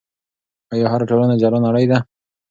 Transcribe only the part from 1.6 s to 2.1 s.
نړۍ ده؟